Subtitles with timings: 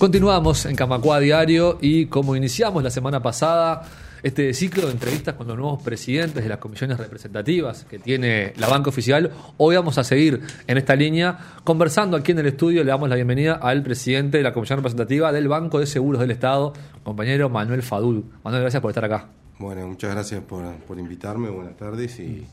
[0.00, 3.82] Continuamos en Camacua Diario y como iniciamos la semana pasada
[4.22, 8.66] este ciclo de entrevistas con los nuevos presidentes de las comisiones representativas que tiene la
[8.66, 12.82] banca oficial, hoy vamos a seguir en esta línea conversando aquí en el estudio.
[12.82, 16.30] Le damos la bienvenida al presidente de la comisión representativa del Banco de Seguros del
[16.30, 16.72] Estado,
[17.02, 18.24] compañero Manuel Fadul.
[18.42, 19.28] Manuel, gracias por estar acá.
[19.58, 21.50] Bueno, muchas gracias por, por invitarme.
[21.50, 22.46] Buenas tardes y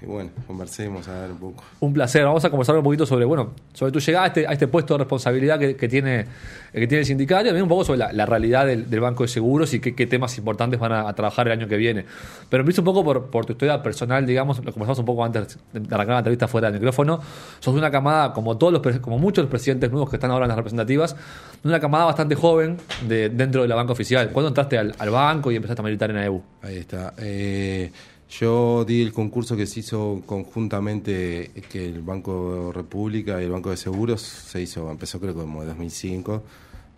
[0.00, 1.64] y bueno, conversemos a ver un poco.
[1.78, 2.24] Un placer.
[2.24, 4.94] Vamos a conversar un poquito sobre, bueno, sobre tu llegada a este, a este puesto
[4.94, 6.26] de responsabilidad que, tiene,
[6.72, 9.72] que tiene el sindicato y también un poco sobre la, realidad del, Banco de Seguros
[9.74, 12.04] y qué, temas importantes van a, trabajar el año que viene.
[12.48, 15.58] Pero empiezo un poco por, por tu historia personal, digamos, lo conversamos un poco antes
[15.72, 17.20] de arrancar la entrevista fuera del micrófono.
[17.60, 20.46] Sos de una camada, como todos los como muchos los presidentes nuevos que están ahora
[20.46, 21.14] en las representativas,
[21.62, 24.30] de una camada bastante joven de, dentro de la banca oficial.
[24.30, 26.42] ¿Cuándo entraste al, al banco y empezaste a militar en AEU?
[26.62, 27.14] Ahí está.
[27.18, 27.92] Eh,
[28.40, 33.70] yo di el concurso que se hizo conjuntamente, que el Banco República y el Banco
[33.70, 36.42] de Seguros se hizo, empezó creo como en 2005,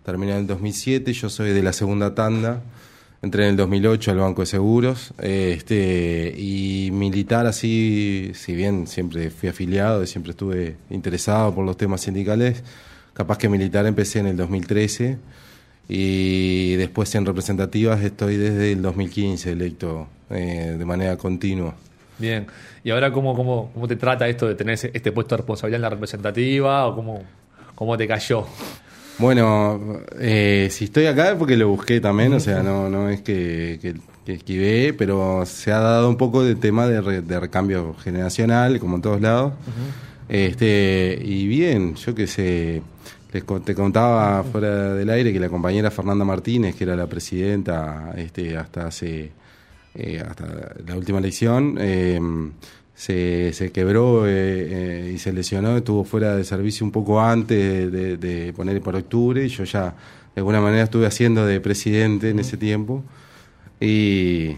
[0.05, 2.61] terminó en el 2007, yo soy de la segunda tanda,
[3.21, 9.29] entré en el 2008 al Banco de Seguros, este, y militar así, si bien siempre
[9.29, 12.63] fui afiliado y siempre estuve interesado por los temas sindicales,
[13.13, 15.17] capaz que militar empecé en el 2013
[15.87, 21.75] y después en representativas estoy desde el 2015 electo eh, de manera continua.
[22.17, 22.47] Bien,
[22.83, 25.81] ¿y ahora cómo, cómo, cómo te trata esto de tener este puesto de responsabilidad en
[25.81, 27.23] la representativa o cómo,
[27.75, 28.45] cómo te cayó?
[29.17, 33.21] Bueno, eh, si estoy acá es porque lo busqué también, o sea, no, no es
[33.21, 38.79] que, que, esquivé, pero se ha dado un poco de tema de, de recambio generacional,
[38.79, 39.53] como en todos lados.
[40.27, 42.81] este Y bien, yo qué sé,
[43.41, 48.55] te contaba fuera del aire que la compañera Fernanda Martínez, que era la presidenta este,
[48.57, 49.31] hasta hace
[49.97, 52.19] eh, hasta la última elección, eh,
[52.93, 58.53] se, se, quebró eh, y se lesionó, estuvo fuera de servicio un poco antes de,
[58.55, 59.95] poner por octubre y yo ya
[60.35, 63.03] de alguna manera estuve haciendo de presidente en ese tiempo.
[63.79, 64.55] Y,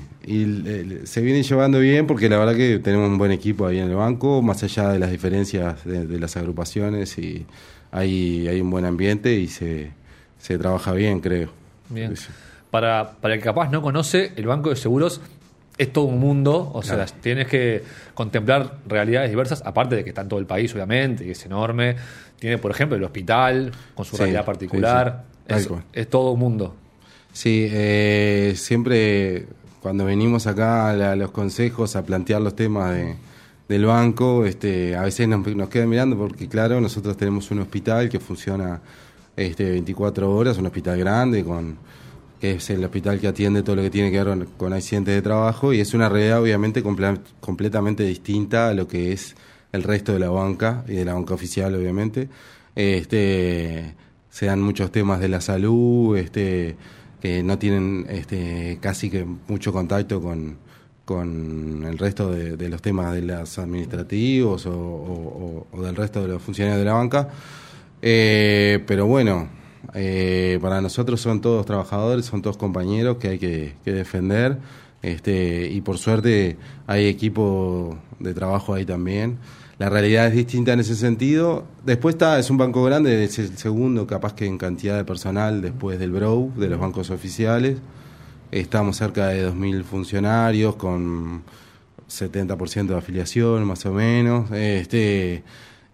[1.05, 3.95] se viene llevando bien porque la verdad que tenemos un buen equipo ahí en el
[3.95, 7.45] banco, más allá de las diferencias de las agrupaciones y
[7.91, 9.91] hay, hay un buen ambiente y se,
[10.39, 11.49] se trabaja bien, creo.
[11.89, 12.13] Bien.
[12.71, 15.21] Para, para el que capaz no conoce, el Banco de Seguros
[15.77, 17.83] es todo un mundo, o sea, tienes que
[18.13, 21.95] contemplar realidades diversas, aparte de que está en todo el país, obviamente, y es enorme.
[22.39, 25.25] Tiene, por ejemplo, el hospital con su realidad particular.
[25.47, 26.75] Es, todo un mundo.
[27.31, 29.45] Sí, eh, siempre
[29.81, 33.15] cuando venimos acá a los consejos a plantear los temas de,
[33.67, 38.09] del banco, este, a veces nos, nos quedan mirando porque, claro, nosotros tenemos un hospital
[38.09, 38.81] que funciona
[39.35, 41.77] este, 24 horas, un hospital grande, con
[42.39, 45.21] que es el hospital que atiende todo lo que tiene que ver con, accidentes de
[45.21, 49.35] trabajo y es una realidad obviamente completamente distinta a lo que es
[49.71, 52.29] el resto de la banca y de la banca oficial, obviamente.
[52.75, 53.95] Este,
[54.29, 56.75] se dan muchos temas de la salud, este,
[57.21, 60.57] que no tienen este, casi que mucho contacto con
[61.07, 66.79] con el resto de, los temas de los administrativos o, del resto de los funcionarios
[66.79, 67.29] de la banca.
[68.01, 69.47] Eh, pero bueno,
[69.93, 74.57] eh, para nosotros son todos trabajadores, son todos compañeros que hay que, defender.
[75.01, 76.57] Este, y por suerte
[76.87, 79.37] hay equipo de trabajo ahí también.
[79.79, 81.63] La realidad es distinta en ese sentido.
[81.85, 85.61] Después está, es un banco grande, es el segundo capaz que en cantidad de personal
[85.61, 87.77] después del BROW, de los bancos oficiales.
[88.51, 91.43] Estamos cerca de 2.000 funcionarios con
[92.09, 94.49] 70% de afiliación, más o menos.
[94.51, 95.43] Este,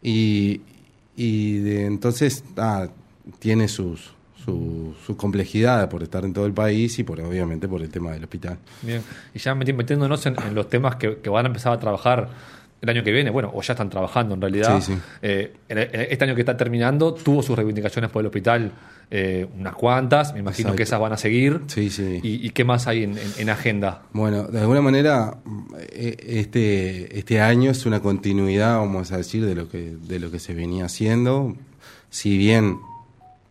[0.02, 0.62] y,
[1.16, 2.88] y entonces ah,
[3.40, 4.13] tiene sus,
[4.44, 8.12] su, su, complejidad por estar en todo el país y por obviamente por el tema
[8.12, 8.58] del hospital.
[8.81, 9.02] Bien,
[9.34, 12.30] y ya metiéndonos en, los temas que, que, van a empezar a trabajar
[12.83, 14.81] el año que viene, bueno, o ya están trabajando en realidad.
[14.81, 14.99] Sí, sí.
[15.21, 18.73] Eh, este año que está terminando tuvo sus reivindicaciones por el hospital
[19.09, 21.61] eh, unas cuantas, me imagino que esas van a seguir.
[21.67, 22.19] Sí, sí.
[22.21, 24.01] ¿Y, qué más hay en, agenda?
[24.11, 25.38] Bueno, de alguna manera
[25.91, 30.29] eh, este, este año es una continuidad, vamos a decir, de lo que, de lo
[30.29, 31.56] que se venía haciendo.
[32.09, 32.79] Si bien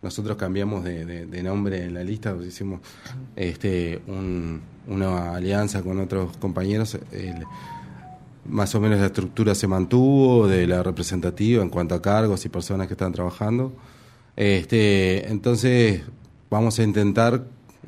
[0.03, 2.81] nosotros cambiamos de, nombre en la lista, pues hicimos
[3.35, 3.99] este,
[4.87, 6.99] una alianza con otros compañeros,
[8.45, 12.49] más o menos la estructura se mantuvo de la representativa en cuanto a cargos y
[12.49, 13.73] personas que están trabajando.
[14.35, 16.01] Este, entonces
[16.49, 17.43] vamos a intentar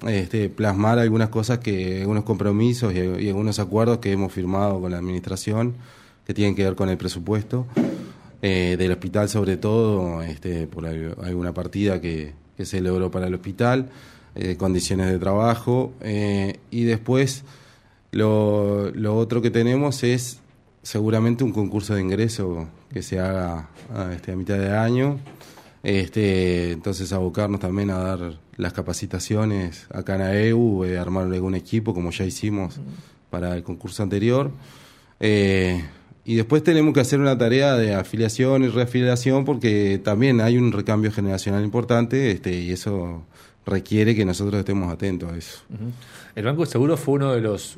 [0.05, 4.97] este, plasmar algunas cosas que, algunos compromisos y, algunos acuerdos que hemos firmado con la
[4.97, 5.75] administración
[6.25, 7.67] que tienen que ver con el presupuesto
[8.41, 13.89] eh, del hospital sobre todo, este, por alguna partida que, se logró para el hospital,
[14.33, 17.43] eh, condiciones de trabajo eh, y después
[18.11, 20.39] lo, lo otro que tenemos es
[20.85, 23.69] seguramente un concurso de ingreso que se haga
[24.13, 25.19] este, a mitad de año
[25.81, 31.93] Este, entonces abocarnos también a dar las capacitaciones acá en AEU, eh, armar algún equipo
[31.93, 32.79] como ya hicimos
[33.29, 34.51] para el concurso anterior.
[35.19, 35.83] Eh,
[36.23, 40.71] y después tenemos que hacer una tarea de afiliación y reafiliación porque también hay un
[40.71, 43.23] recambio generacional importante este, y eso
[43.65, 45.63] requiere que nosotros estemos atentos a eso.
[46.35, 47.77] El Banco de Seguros fue uno de los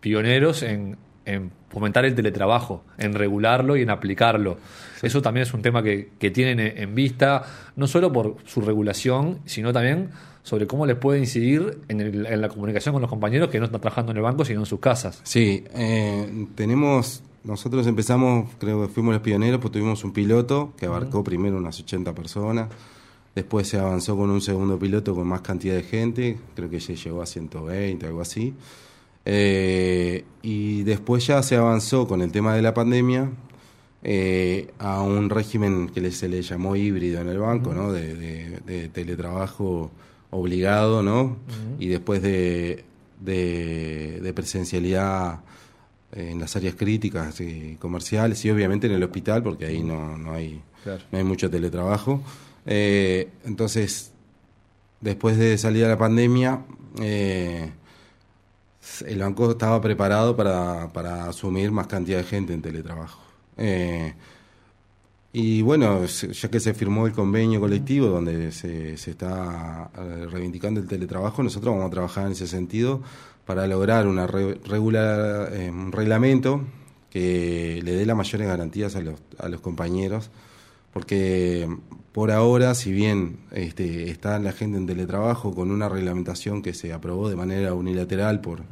[0.00, 4.56] pioneros en, en fomentar el teletrabajo, en regularlo y en aplicarlo.
[5.02, 7.42] Eso también es un tema que, que tienen en vista,
[7.76, 10.10] no solo por su regulación, sino también
[10.42, 13.66] sobre cómo les puede incidir en, el- en la comunicación con los compañeros que no
[13.66, 15.20] están trabajando en el banco, sino en sus casas.
[15.24, 20.86] Sí, eh, tenemos, nosotros empezamos, creo que fuimos los pioneros, pues tuvimos un piloto que
[20.86, 22.68] abarcó primero unas 80 personas,
[23.34, 26.94] después se avanzó con un segundo piloto con más cantidad de gente, creo que ya
[26.94, 28.54] llegó a 120, algo así.
[29.28, 33.28] Eh, y después ya se avanzó con el tema de la pandemia
[34.04, 37.92] eh, a un régimen que se le llamó híbrido en el banco, ¿no?
[37.92, 39.90] De, de- de teletrabajo
[40.30, 41.36] obligado, ¿no?
[41.80, 42.84] Y después de,
[43.20, 45.40] de, de presencialidad
[46.12, 50.32] en las áreas críticas y comerciales y obviamente en el hospital porque ahí no, no
[50.34, 51.02] hay Claro.
[51.10, 52.22] no hay mucho teletrabajo.
[52.64, 54.12] Eh, entonces,
[55.00, 56.60] después de salir a la pandemia,
[57.02, 57.72] eh,
[59.06, 63.20] el banco estaba preparado para, para asumir más cantidad de gente en teletrabajo.
[63.56, 64.14] Eh,
[65.32, 70.80] y bueno, ya que se firmó el convenio colectivo donde se, se está eh, reivindicando
[70.80, 73.02] el teletrabajo, nosotros vamos a trabajar en ese sentido
[73.44, 76.62] para lograr una re- regular, eh, un reglamento
[77.10, 80.30] que le dé las mayores garantías a los, a los compañeros,
[80.92, 81.68] porque
[82.12, 86.92] por ahora, si bien este, está la gente en teletrabajo con una reglamentación que se
[86.92, 88.62] aprobó de manera unilateral por,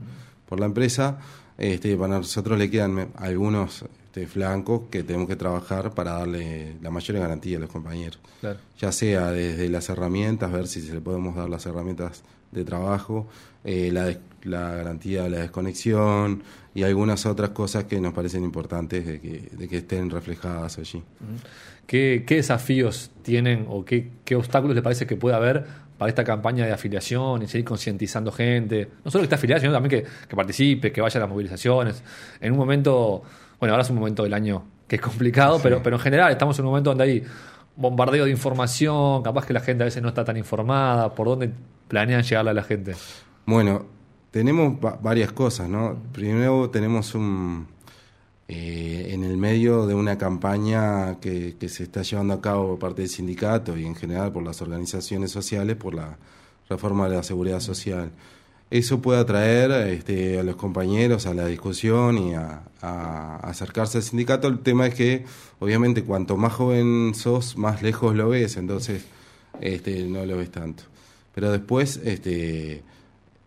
[0.49, 1.19] por la empresa,
[1.59, 3.85] este, para nosotros le quedan algunos
[4.15, 8.21] este, flancos que tenemos que trabajar para darle la mayor garantía a los compañeros.
[8.41, 8.59] Claro.
[8.79, 12.23] Ya sea desde las herramientas, ver si se le podemos dar las herramientas
[12.53, 13.27] de trabajo,
[13.65, 16.45] eh, la, des- la garantía de la desconexión
[16.75, 21.03] y algunas otras cosas que nos parecen importantes de que, de que estén reflejadas allí.
[21.87, 25.65] ¿Qué, qué desafíos tienen o qué, qué obstáculos le parece que puede haber
[25.99, 28.89] para esta campaña de afiliación y seguir concientizando gente?
[29.05, 32.03] No solo que esté afiliada, sino también que, que participe, que vaya a las movilizaciones.
[32.41, 33.23] En un momento,
[33.65, 36.59] bueno, ahora es un momento del año que es complicado, pero, pero en general estamos
[36.59, 37.23] en un momento donde hay
[37.77, 41.51] bombardeo de información, capaz que la gente a veces no está tan informada, por dónde
[41.89, 42.95] planean llegarle a la gente.
[43.47, 43.87] Bueno,
[44.31, 45.97] tenemos va- varias cosas, ¿no?
[46.13, 47.67] Primero tenemos un
[48.47, 52.79] eh, en el medio de una campaña que, que se está llevando a cabo por
[52.79, 56.19] parte del sindicato y en general por las organizaciones sociales por la
[56.69, 58.11] reforma de la seguridad social.
[58.71, 62.63] Eso puede atraer este, a los compañeros a la discusión y a,
[63.43, 64.49] acercarse al sindicato.
[64.49, 65.25] El tema es que,
[65.59, 69.05] obviamente, cuanto más joven sos, más lejos lo ves, entonces
[69.61, 70.83] este, no lo ves tanto.
[71.35, 72.83] Pero después, este,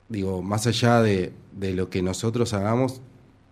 [0.09, 3.01] digo, más allá de lo que nosotros hagamos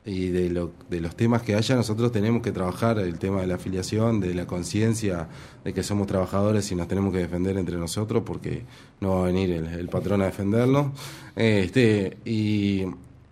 [0.06, 3.48] y de, lo, de los temas que haya, nosotros tenemos que trabajar el tema de
[3.48, 5.28] la afiliación, de la conciencia
[5.64, 8.64] de que somos trabajadores y nos tenemos que defender entre nosotros porque
[9.02, 10.92] no va a venir el, el patrón a defendernos.
[11.36, 12.86] Este, y,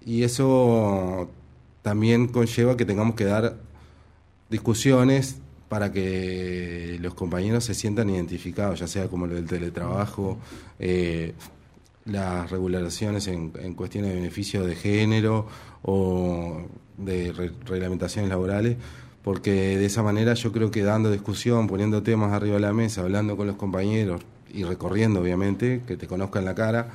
[0.03, 1.29] y eso
[1.83, 3.57] también conlleva que tengamos que dar
[4.49, 5.37] discusiones
[5.69, 10.37] para que los compañeros se sientan identificados, ya sea como lo del teletrabajo,
[10.79, 11.33] eh,
[12.05, 15.47] las regulaciones en, en cuestiones de beneficio de género
[15.83, 16.61] o
[16.97, 18.77] de re- reglamentaciones laborales,
[19.23, 23.01] porque de esa manera yo creo que dando discusión, poniendo temas arriba de la mesa,
[23.01, 24.21] hablando con los compañeros
[24.53, 26.89] y recorriendo, obviamente, que te conozcan la cara,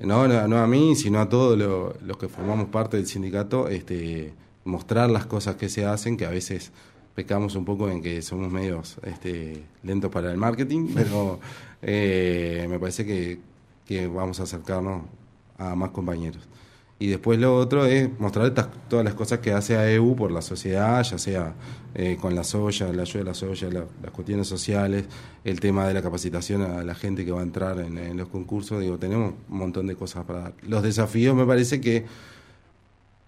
[0.00, 3.68] no, no, no a mí, sino a todos lo- los que formamos parte del sindicato,
[3.68, 4.34] este,
[4.64, 6.72] mostrar las cosas que se hacen, que a veces
[7.14, 11.40] pecamos un poco en que somos medios este, lentos para el marketing, pero
[11.80, 13.38] eh, me parece que,
[13.88, 15.02] que vamos a acercarnos
[15.56, 16.46] a más compañeros.
[17.00, 18.52] Y después lo otro es mostrar
[18.88, 21.54] todas las cosas que hace AEU por la sociedad, ya sea
[21.94, 25.04] eh, con la soya, la ayuda de la soya, la- las cuestiones sociales,
[25.44, 28.28] el tema de la capacitación a la gente que va a entrar en, en los
[28.28, 28.80] concursos.
[28.80, 30.54] Digo, tenemos un montón de cosas para dar.
[30.66, 32.04] Los desafíos me parece que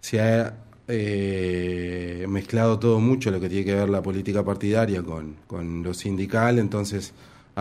[0.00, 0.56] se ha
[0.88, 5.94] eh, mezclado todo mucho lo que tiene que ver la política partidaria con, con lo
[5.94, 7.12] sindical, entonces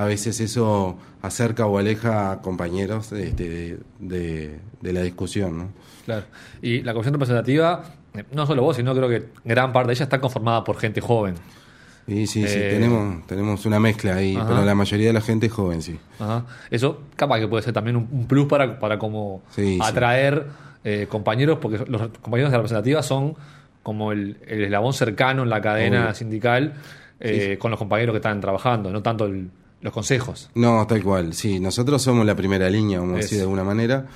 [0.01, 5.57] a veces eso acerca o aleja a compañeros este, de, de- de la discusión.
[5.57, 5.69] ¿no?
[6.05, 6.25] Claro.
[6.61, 7.83] Y la comisión representativa,
[8.15, 11.01] eh, no solo vos, sino creo que gran parte de ella está conformada por gente
[11.01, 11.35] joven.
[12.07, 14.47] Y sí, sí, Eh, tenemos, tenemos una mezcla ahí, Ajá.
[14.47, 15.99] pero la mayoría de la gente es joven, sí.
[16.19, 16.45] Ajá.
[16.71, 19.79] Eso capaz que puede ser también un, plus para, para como Sí, sí.
[19.83, 20.47] atraer
[20.83, 23.35] eh, compañeros, porque los compañeros de la representativa son
[23.83, 26.15] como el, el eslabón cercano en la cadena Obvio.
[26.15, 26.73] sindical
[27.19, 29.49] eh, con los compañeros que están trabajando, no tanto el,
[29.81, 30.49] los consejos.
[30.55, 31.33] No, tal cual.
[31.33, 34.07] Sí, nosotros somos la primera línea, vamos a decir de alguna manera.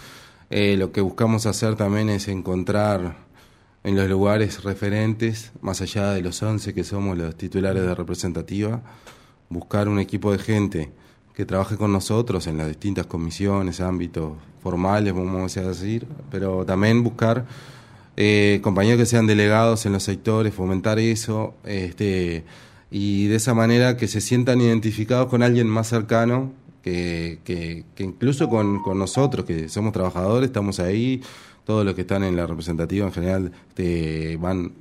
[0.49, 3.17] Eh, lo que buscamos hacer también es encontrar
[3.83, 8.81] en los lugares referentes, más allá de los 11 que somos los titulares de representativa,
[9.49, 10.91] buscar un equipo de gente
[11.33, 17.03] que trabaje con nosotros en las distintas comisiones, ámbitos formales, vamos a decir, pero también
[17.03, 17.45] buscar
[18.15, 22.43] eh, compañeros que sean delegados en los sectores, fomentar eso, este,
[22.95, 28.47] y de esa manera que se sientan identificados con alguien más cercano, que, que, incluso
[28.49, 31.23] con, nosotros, que somos trabajadores, estamos ahí,
[31.65, 34.73] todos los que están en la representativa en general este, van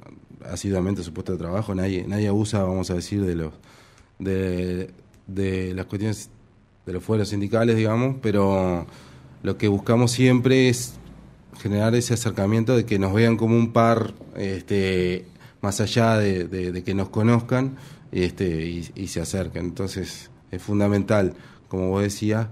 [0.44, 3.54] asiduamente a su puesto de trabajo, nadie, nadie abusa, vamos a decir, de los
[4.18, 4.90] de,
[5.26, 6.28] de las cuestiones
[6.84, 8.86] de los fueros sindicales, digamos, pero
[9.42, 10.96] lo que buscamos siempre es
[11.62, 15.24] generar ese acercamiento de que nos vean como un par, este,
[15.62, 17.78] más allá de que nos conozcan
[18.12, 19.64] este, y, y se acerquen.
[19.66, 21.34] Entonces es fundamental,
[21.68, 22.46] como vos decías,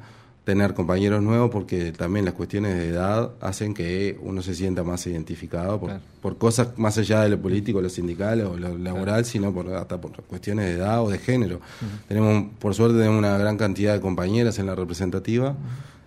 [0.45, 5.07] tener compañeros nuevos porque también las cuestiones de edad hacen que uno se sienta más
[5.07, 6.03] identificado por, Claro.
[6.23, 10.01] por cosas más allá de lo político, lo sindical o lo laboral, sino por, hasta
[10.01, 11.61] por cuestiones de edad o de género.
[12.09, 15.55] Tenemos, por suerte, tenemos una gran cantidad de compañeras en la representativa.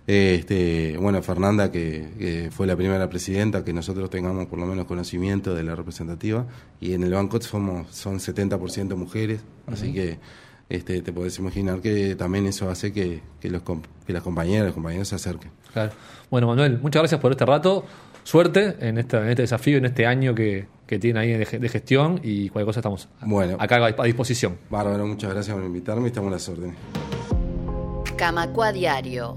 [0.06, 4.84] Este, bueno, Fernanda, que, que fue la primera presidenta, que nosotros tengamos por lo menos
[4.84, 6.46] conocimiento de la representativa,
[6.80, 10.18] y en el banco somos, son 70% mujeres, así que
[10.68, 14.66] este, te podés imaginar que también eso hace que, que, los, com- que las compañeras,
[14.66, 15.50] los compañeros se acerquen.
[15.72, 15.92] Claro.
[16.30, 17.84] Bueno, Manuel, muchas gracias por este rato.
[18.24, 21.58] Suerte en, esta, en este desafío, en este año que, que tiene ahí de, ge-
[21.58, 23.56] de gestión y cualquier cosa estamos Bueno.
[23.60, 24.56] acá a disposición.
[24.70, 26.76] Bárbaro, muchas gracias por invitarme y estamos a las órdenes.
[28.16, 29.36] Camacua Diario.